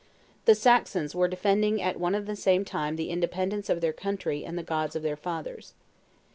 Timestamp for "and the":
2.15-2.35, 4.43-4.63